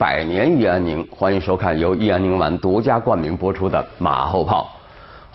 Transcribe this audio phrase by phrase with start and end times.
[0.00, 4.66] 百年益安宁，欢迎收看由益安宁丸独家冠名播出的《马后炮》。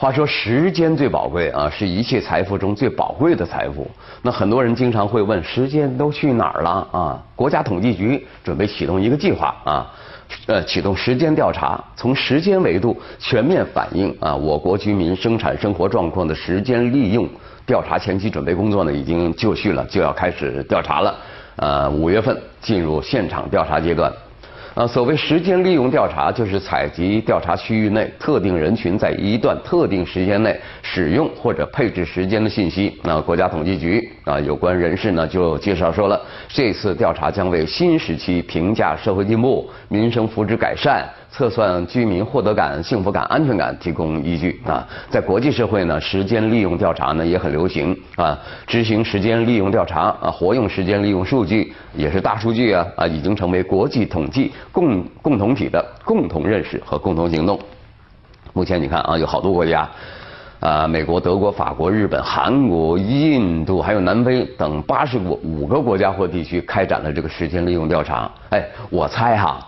[0.02, 3.88] 话说时间最宝贵啊，是一切财富中最宝贵的财富。
[4.24, 7.24] 那很多人经常会问，时间都去哪儿了啊？
[7.36, 9.94] 国家统计局准备启动一个计划啊，
[10.48, 17.30] 呃，启动时间调查，从时间维度全面反映啊我国居民生产生活状况的时间利用
[17.68, 21.16] 调查前期准备工作呢，已经就绪了，就要开始调查了。
[21.58, 24.12] 呃，五月份进入现场调查阶段。
[24.76, 33.00] 啊，所谓时间利用调查，就是采集调查区域内特定人群在一段特定时间内使用或者配置时间的信息。
[33.02, 41.08] 那国家统计局啊，有关人士呢就介绍说了，这次调查将为新时期评价社会进步、民生福祉改善。
[41.30, 57.60] 测算居民获得感、幸福感、安全感提供依据啊，在国际社会呢，时间利用调查呢也很流行啊，执行时间利用调查啊，活用时间利用数据也是大数据啊啊，已经成为国际统计共共同体的共同认识和共同行动。
[58.54, 59.90] 目前你看啊，有好多国家
[60.62, 68.32] 啊，美国、德国、法国、日本、韩国、印度还有南非等八十五五个国家或地区开展了这个时间利用调查。
[68.52, 69.60] 哎，我猜哈。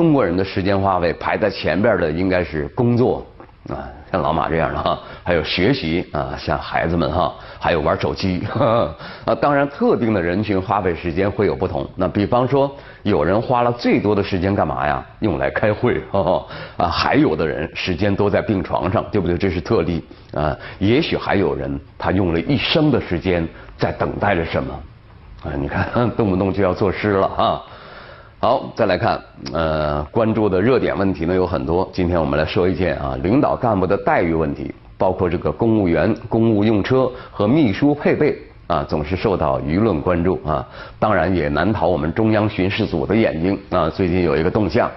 [0.00, 3.22] 中国人的时间花费排在前边的应该是工作
[3.68, 9.36] 啊，像老马这样的哈，还有学习啊，像孩子们哈，还有玩手机 啊。
[9.42, 11.86] 当然，特定的人群花费时间会有不同。
[11.96, 15.04] 那比方说，有人花了最多的时间干嘛呀？
[15.18, 16.02] 用来开会
[16.78, 16.88] 啊。
[16.88, 19.36] 还有的人时间都在病床上，对不对？
[19.36, 20.56] 这是特例啊。
[20.78, 24.72] 也许还有人他用了一生的时间在等待着什么
[25.44, 25.52] 啊？
[25.60, 27.62] 你看， 动不动就要作诗了啊。
[28.42, 29.20] 好，再来看，
[29.52, 31.86] 呃，关注的热点问题呢有很多。
[31.92, 38.34] 今天我们来说一件啊，领导干部的待遇问题，包括这个公务员公务用车和秘书配备
[38.66, 40.66] 啊，总是受到舆论关注啊。
[40.98, 43.90] 当然也难逃我们中央巡视组的眼睛啊。
[43.90, 44.90] 最近有一个动向，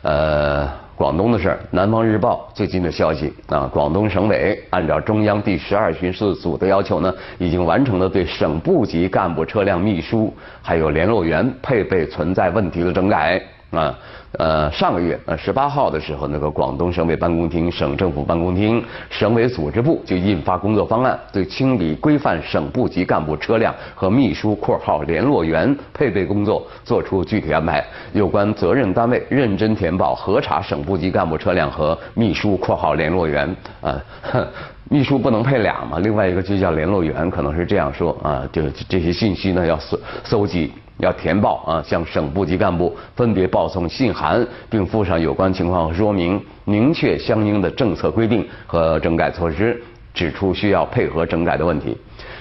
[0.00, 0.66] 呃。
[0.98, 13.40] 广东的事儿，《南方日报》最近的消息啊，广东省委按照中央第十二巡视组的要求呢，已经完成了对省部级干部车辆秘书还有联络员配备存在问题的整改。
[13.70, 13.94] 啊，
[14.38, 27.84] 呃，上个月呃十八号的时候，那个广东省委办公厅、省政府办公厅、省委组织部就印发工作方案，对清理规范省部级干部车辆和秘书（括号联络员）配备工作作出具体安排。
[28.14, 34.00] 有关责任单位认真填报核查省部级干部车辆和秘书（括号联络员）啊，
[34.88, 35.98] 秘书不能配俩嘛？
[35.98, 40.72] 另外一个就叫联络员，可能是这样说啊，就这些信息呢要搜搜集。
[40.98, 49.80] 要填报啊，向省部级干部分别报送信函，并附上有关情况说明，明确相应的政策规定和整改措施，
[50.12, 51.96] 指出需要配合整改的问题。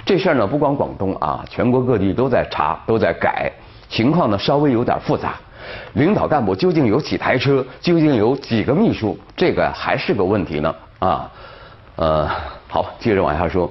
[0.06, 3.52] 这事儿呢，不光广东啊，全国各地都在查，都在改，
[3.90, 5.36] 情况呢稍微有点复杂。
[5.94, 7.66] 领导干部究竟有几台车？
[7.82, 9.18] 究竟有几个秘书？
[9.36, 11.30] 这个还是个问题呢啊。
[11.98, 12.30] 呃，
[12.68, 13.70] 好，接着往下说。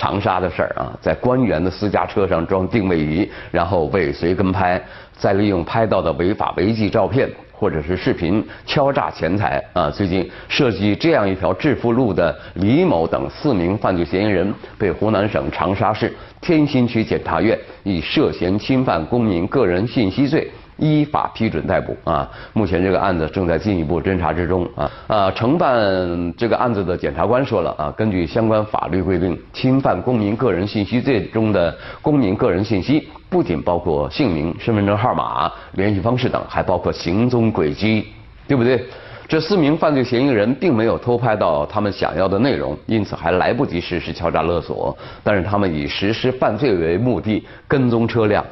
[0.00, 9.90] 长沙的事儿啊，在官员的私家车上装定位仪，然后尾随跟拍，再利用拍到的违法违纪照片或者是视频敲诈钱财啊。
[9.90, 20.50] 最近涉及这样一条致富路的李某等四名犯罪嫌疑人，被湖南省长沙市天心区检察院以涉嫌侵犯公民个人信息罪。
[20.80, 22.28] 依法批准逮捕啊！
[22.52, 25.30] 目前这个案子正在进一步侦查之中啊啊！
[25.30, 38.06] 承办这个案子的检察官说了啊，根据相关法律规定，侵犯公民个人信息罪中的公民个人信息，不仅包括姓名、身份证号码、联系方式等，还包括行踪轨迹，
[38.48, 38.82] 对不对？
[39.28, 48.44] 这四名犯罪嫌疑人并没有偷拍到他们想要的内容，因此还来不及实施敲诈勒索，但是他们以实施犯罪为目的，跟踪车辆。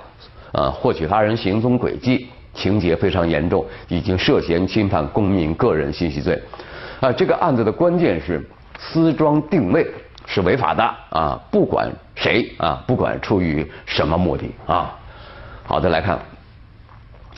[0.53, 6.41] 啊，获取他人行踪轨迹，情节非常严重，已经涉嫌侵犯公民个人信息罪。
[7.01, 8.45] 啊，这个案子的关键是
[8.79, 9.87] 私装定位
[10.27, 14.95] 是违法的啊，不管谁啊，不管出于什么目的啊。
[15.65, 16.19] 好的，来看，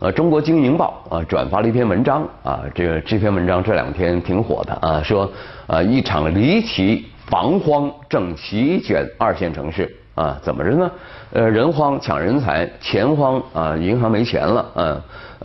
[0.01, 5.31] 呃，中国经营报啊转发了一篇文章啊，这个这篇文章这两天挺火的啊，说
[5.67, 9.95] 呃一场离奇防荒正席卷二线城市。
[10.21, 10.91] 啊，怎么着呢？
[11.33, 15.01] 呃，人荒抢人才，钱荒啊，银行没钱了，嗯，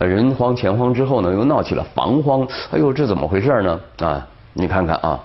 [0.06, 3.80] 人荒钱荒之后呢，又闹起了房荒，哎呦，这怎么回事呢？
[4.00, 5.18] 啊，你看看啊，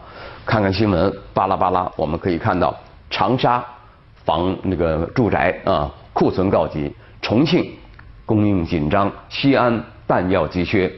[0.46, 2.74] 看看新闻，巴拉巴拉，我们可以看到
[3.10, 3.62] 长沙
[4.24, 7.70] 房那个住宅啊库存告急，重庆
[8.26, 10.90] 供应紧张，西安弹药急缺，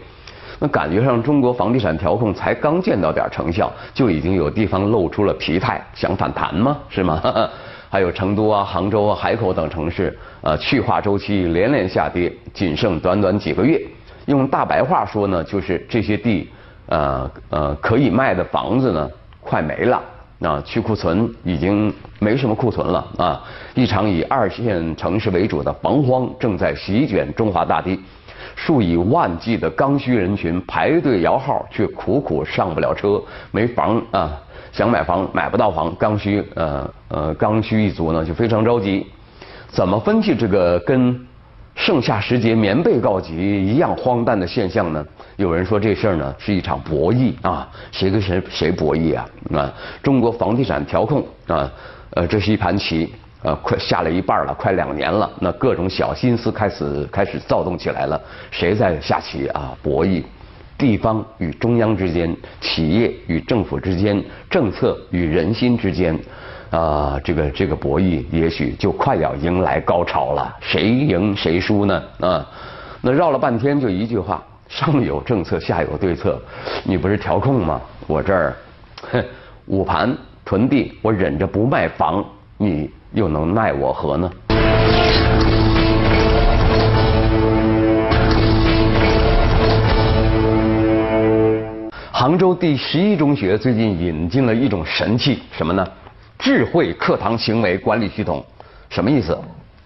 [0.59, 6.77] 那感觉上中国房地产调控才刚见到点成效，就已经有地方露出了疲态，想反弹吗？
[6.89, 7.19] 是吗？
[7.93, 13.79] 还有成都啊、杭州啊、海口等城市，呃，去化周期连连下跌，仅剩短短几个月。
[14.25, 16.49] 用大白话说呢，就是这些地，
[16.87, 19.07] 呃呃，可以卖的房子呢，
[19.39, 20.01] 快没了。
[20.41, 23.43] 啊，去库存已经没什么库存了啊！
[23.75, 27.99] 一场以二线城市为主的房荒正在席卷中华大地，
[28.55, 34.31] 数以万计的刚需人群排队摇号，却苦苦上不了车，没房啊，
[34.73, 39.07] 想买房买不到房，刚需呃呃刚需一族呢就非常着急，
[39.69, 41.27] 怎么分析这个跟？
[41.75, 45.03] 盛夏时节棉被告急一样荒诞的现象呢？
[45.37, 49.25] 有人说这事儿呢是一场博弈啊，谁跟谁谁博弈啊？
[49.55, 49.73] 啊，
[50.03, 51.67] 中国房地产调控啊，
[52.11, 53.11] 呃，这是一盘棋，
[53.41, 58.21] 呃，快下了一半了，快两年了，那各种小心思开始开始躁动起来了，
[58.51, 59.75] 谁在下棋啊？
[59.81, 60.21] 博弈，
[60.83, 66.19] 地方与中央之间，企业与政府之间，政策与人心之间。
[66.71, 72.03] 啊，这个这个博弈也许就快要迎来高潮了，谁赢谁输呢？
[72.19, 72.45] 啊，
[72.99, 76.37] 那绕了半天就一句话：上有政策，下有对策。
[76.83, 77.79] 你不是调控吗？
[78.07, 78.53] 我这儿，
[79.09, 79.23] 哼，
[79.67, 80.13] 捂盘
[80.43, 82.25] 囤地，我忍着不卖房，
[82.57, 84.29] 你又能奈我何呢？
[92.23, 95.85] 杭州第十一中学最近引进了一种神器，什么呢？
[96.39, 98.41] 智慧课堂行为管理系统，
[98.87, 99.37] 什么意思？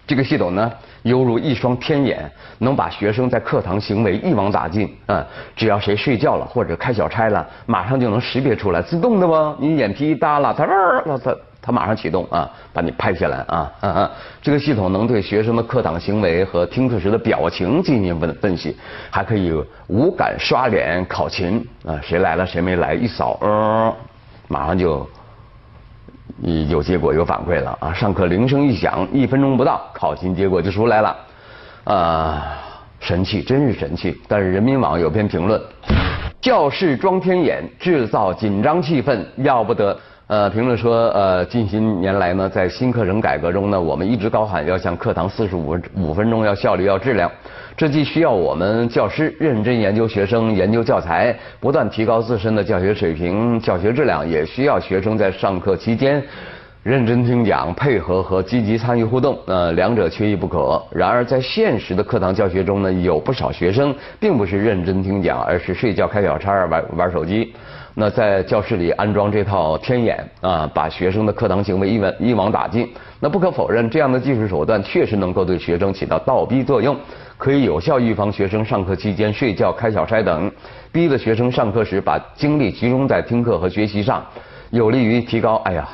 [0.06, 4.88] 这个系统呢，犹如一双天眼，能把学生在课堂行为一网打尽。
[5.06, 5.26] 啊，
[5.56, 9.56] 只要谁睡觉了或者开小差了，马上就能识别出来，自动的不？
[9.58, 11.36] 你眼皮一耷拉，它它它
[11.68, 14.10] 它马上启动啊，把你拍下来啊啊啊！
[14.40, 18.74] 这个系统能对学生的课堂行为和听课时的表情进行分分析，
[19.10, 19.52] 还可以
[19.86, 23.92] 无感刷脸考勤啊，谁来了谁没来，一扫，嗯，
[24.48, 25.06] 马上就。
[26.68, 27.92] 有结果有反馈了啊！
[27.92, 31.16] 上课铃声一响，一分钟不到，考勤结果就出来了，
[31.82, 32.56] 啊，
[33.00, 34.16] 神器，真是神器！
[34.28, 35.60] 但是人民网有篇评论，
[36.40, 39.98] 教室装天眼，制造紧张气氛，要不得。
[40.28, 47.32] 呃，评论说，呃，近些年来呢，在新课程改革中呢，我们一直高喊要向课堂四十五五分钟，要效率，要质量。
[47.74, 56.22] 这既需要我们教师认真研究学生、研究教材，不断提高自身的教学水平、教学质量，也需要学生在上课期间
[56.82, 59.38] 认真听讲、配合和积极参与互动。
[59.46, 60.78] 呃，两者缺一不可。
[60.90, 67.54] 然而，在现实的课堂教学中呢，有不少学生并不是认真听讲，而是睡觉、开小差、玩玩手机。
[68.00, 72.88] 那在教室里安装这套天眼啊，把学生的课堂行为一网一网打尽。
[73.18, 76.96] 那不可否认，这样的技术手段确实能够对学生起到倒逼作用，
[77.36, 80.48] 可以有效预防学生上课期间睡觉、开小差等，
[80.92, 84.24] 逼得学生上课时把精力集中在听课和学习上，
[84.70, 85.56] 有利于提高。
[85.64, 85.88] 哎呀，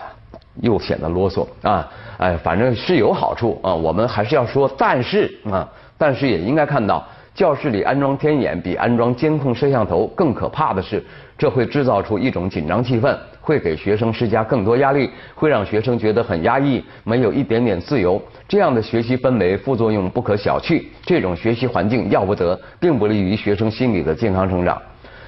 [0.60, 1.90] 又显得啰嗦啊！
[2.18, 3.72] 哎，反正是有好处啊。
[3.74, 5.66] 我们还是要说，但是啊，
[5.96, 7.02] 但是也应该看到。
[7.34, 11.04] 教室里安装天眼比安装监控摄像头更可怕的是，
[11.36, 18.22] 这会制造出一种紧张气氛，会给学生施加更多压力，会让学生觉得很压抑，没有一点点自由。
[18.46, 24.80] 这样的学习氛围副作用不可小觑，这种学习环境要不得，并不利于学生心理的健康成长。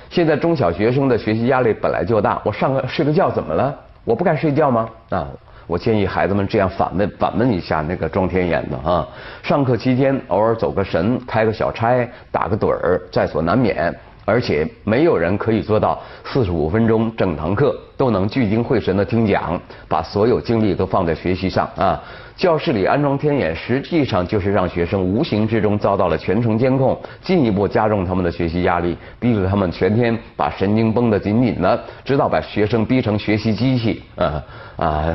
[0.09, 3.77] 现在中小学生的学习压力本来就大，我上课睡个觉怎么了？
[4.05, 4.89] 我不该睡觉吗？
[5.11, 5.27] 啊？
[5.67, 9.07] 我建议孩子们这样反问反问一下那个装天眼的啊，
[9.43, 13.93] 上课期间偶尔走个神、开个小差、打个盹儿在所难免，
[14.27, 22.03] 而且没有人可以做到四十五分钟整堂课都能聚精会神的听讲，把所有精力都放在学习上啊。
[22.37, 34.45] 教室里安装天眼，实际上就是让学生无形之中遭到了全程监控，进一步加重他们的学习压力，逼着他们全天把神经绷得紧紧的，直到把学生逼成学习机器啊
[34.77, 35.15] 啊，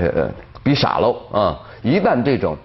[0.63, 1.59] 逼傻喽啊！
[1.83, 2.57] 一旦这种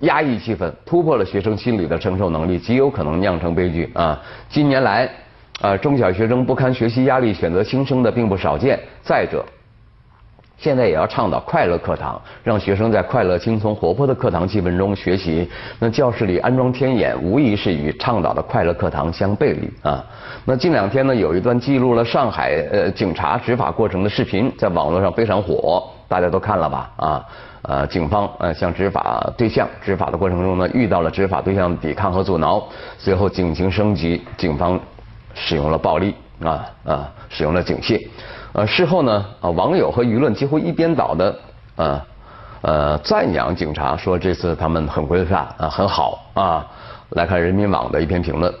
[0.00, 4.20] 压抑气氛突破了学生心理的承受能力，极有可能酿成悲剧啊！
[4.48, 5.10] 近年来
[5.60, 8.78] 啊，中小学生不堪学习压力选择轻生的并不少见。
[9.02, 9.44] 再者，
[10.56, 15.48] 现在也要倡导快乐课堂，让学生在快乐、轻松、活泼的课堂气氛中学习。
[15.80, 20.04] 那教室里安装天眼，无疑是与倡导的快乐课堂相背离啊。
[20.44, 26.90] 那近两天呢，有一段记录了上海呃警察执法过程的视频，在网络上非常火，大家都看了吧？
[26.96, 27.24] 啊，
[27.62, 32.62] 呃，警方呃向执法对象执法的过程中呢，遇到了执法对象的抵抗和阻挠，
[32.96, 34.78] 随后警情升级，警方
[35.38, 38.08] 使用了暴力啊啊，使用了警械。
[38.52, 41.38] 呃，事后呢，啊，网友和舆论几乎一边倒的，
[41.76, 42.04] 啊，
[42.62, 46.66] 呃，赞扬警察，说这次他们很规范啊，很好啊。
[47.10, 48.52] 来看人民网的一篇评论：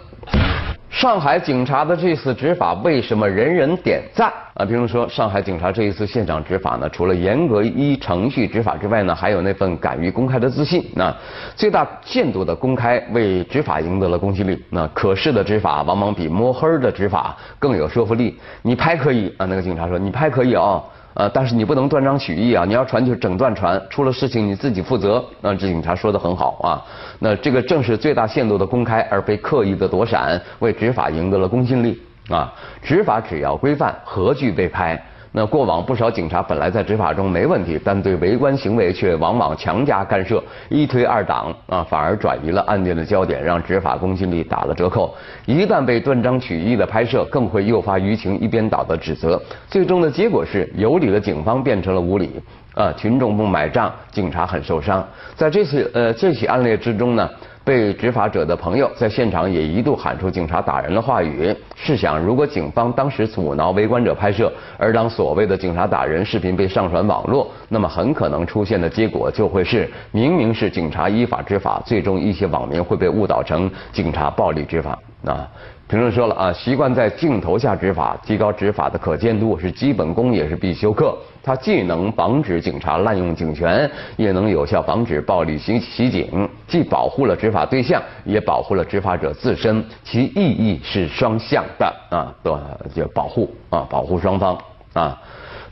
[0.90, 4.64] 上海警察的这次执法为什么人人点赞啊？
[4.64, 10.84] 比如说，上海警察这一次现场执法呢，除了严格依程序执法之外呢，还有那份敢于公开的自信。
[10.94, 11.14] 那
[11.54, 14.60] 最大限度的公开为执法赢得了公信力。
[14.70, 18.38] 那可视的执法往往比摸黑的执法更有说服力。
[18.62, 20.82] 你拍可以啊，那个警察说你拍可以啊。
[21.18, 22.64] 呃，但是你不能断章取义啊！
[22.64, 25.24] 你要传就整段传，出了事情你自己负责。
[25.40, 26.80] 那这警察说的很好啊。
[27.18, 32.54] 那这个正是最大限度的公开，而非刻意的躲闪，为执法赢得了公信力啊！
[32.80, 34.96] 执法只要规范，何惧被拍？
[35.32, 45.14] 那过往不少警察本来在执法中没问题，但对围观行为却往往强加干涉，一推二挡啊，反而转移了案件的焦点，让执法公信力打了折扣。
[45.46, 52.40] 一旦被断章取义的拍摄，更会诱发舆情一边倒的指责，最终的结果是有理的警方变成了无理
[52.74, 55.06] 啊，群众不买账，警察很受伤。
[55.36, 57.28] 在这次呃这起案例之中呢。
[57.68, 61.54] 被执法者的朋友在现场也一度喊出“警察打人”的话语。
[61.74, 75.46] 试想，如果警方当时阻挠围观者拍摄，而当所谓的“警察打人”视频被上传网络，那么很可能出现的结果就会是：明明是警察依法执法，最终一些网民会被误导成警察暴力执法啊。
[75.88, 81.16] 评论说了啊，习惯在镜头下执法，提高执法的可监督是基本功，也是必修课。
[81.42, 92.52] 它既能防止警察滥用警权，也能有效防止暴力袭袭警，既保护了执法对象，也保护了执法者自身，其意义是双向的啊，对，
[92.94, 94.58] 就保护啊，保护双方
[94.92, 95.18] 啊。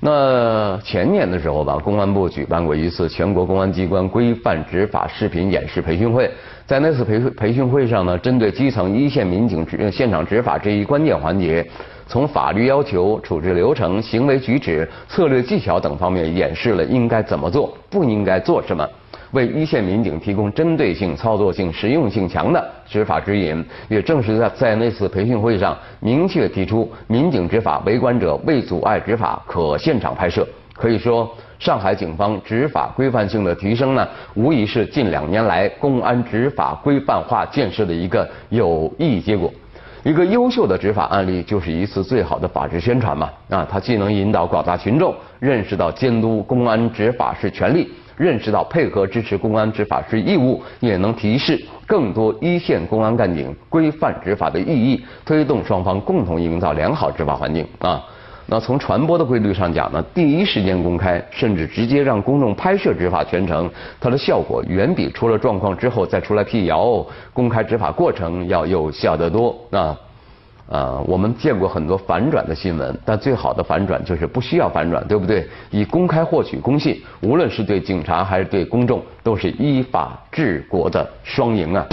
[0.00, 6.30] 那前年的时候吧，公安部举办过一次全国公安机关规范执法视频演示培训会。
[6.66, 11.64] 在那次培培训会上呢，针对基层一线民警执现场执法这一关键环节，
[12.06, 18.86] 从法律要求、处置流程、行为举止、策略技巧等方面演示了应该怎么做，不应该做什么。
[19.32, 30.46] 为一线民警提供针对性、操作性、实用性强的执法指引，也正是在在那次培训会上明确提出，民警执法，围观者未阻碍执法可现场拍摄。
[30.74, 39.50] 可以说，上海警方执法规范性的提升呢，无疑是近两年来公安执法规范化建设的一个有益结果。
[40.04, 43.28] 一个优秀的执法案例，就是一次最好的法治宣传嘛。
[43.48, 47.90] 啊，它既能引导广大群众认识到监督公安执法是权利。
[48.16, 58.02] 认识到配合支持公安执法是义务，也能提示更多一线公安干警规范执法的意义，推动双方共同营造良好执法环境啊。
[58.48, 63.68] 那从传播的规律上讲呢，第一时间公开，甚至直接让公众拍摄执法全程，
[64.00, 69.98] 它的效果远比出了状况之后再出来辟谣、公开执法过程要有效得多啊。
[70.68, 75.48] 啊，我们见过很多反转的新闻，但最好的反转就是不需要反转，对不对？
[75.70, 81.86] 以公开获取公信，无论是对警察还是对公众，都是依法治国的双赢啊！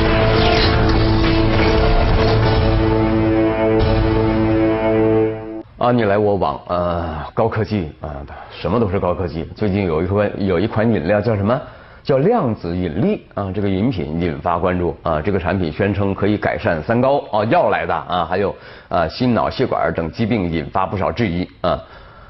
[5.78, 9.44] 啊，你来我往，呃，高科技啊，什么都是高科技。
[9.56, 11.62] 最近有一款有一款饮料叫什么？
[12.04, 15.22] 叫量子引力啊，这个饮品引发关注啊。
[15.22, 18.54] 这个产品宣称可以改善三高啊，药来的啊，还有
[18.90, 21.82] 啊心脑血管等疾病引发不少质疑啊。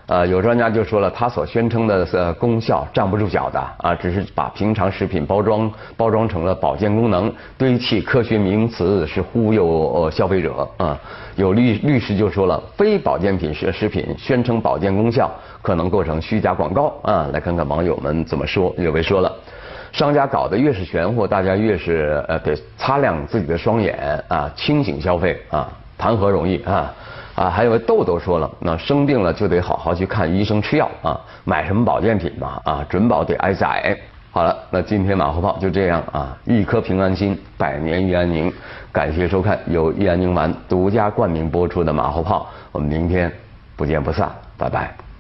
[0.06, 11.00] 呃，有专家就说了，他所宣称的呃功效站不住脚的啊，只是把平常食品包装包装成了保健功能，堆砌科学名词是忽悠消费者啊。
[11.36, 17.30] 有律律师就说了，非保健品食食品宣称保健功效，可能构成虚假广告啊。
[17.32, 19.34] 来看看网友们怎么说，有位说了。
[19.94, 23.96] 商家搞得越是玄乎，大家越是呃得擦亮自己的双眼
[24.28, 26.92] 啊，清醒消费啊，谈何容易啊
[27.36, 27.50] 啊！
[27.50, 33.96] 还有位豆豆说了，那生病了就得好好去看医生吃药啊，买什么保健品嘛啊，准保得挨宰。
[34.32, 38.52] 好了，那今天马后炮就这样啊，一颗平安心，百年益安宁。
[38.92, 43.32] 感谢收看由益安宁丸独家冠名播出的马后炮，我们明天
[43.76, 45.13] 不见不散，拜拜。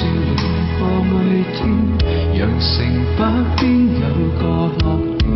[0.00, 0.42] 笑容
[0.78, 1.12] 过每
[1.52, 1.60] 天，
[2.38, 2.64] 羊城
[3.18, 3.20] 北
[3.58, 3.60] 边
[4.00, 4.02] 有
[4.38, 4.42] 个
[4.80, 4.82] 乐
[5.26, 5.28] 园，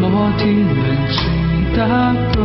[0.00, 0.02] 摩
[0.38, 0.80] 天轮
[1.12, 1.18] 转
[1.74, 1.78] 得
[2.34, 2.36] 高。